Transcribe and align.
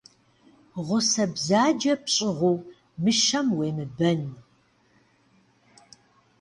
Гъусэ 0.85 1.25
бзаджэ 1.33 1.93
пщӏыгъуу 2.03 2.57
мыщэм 3.01 3.47
уемыбэн. 3.57 4.21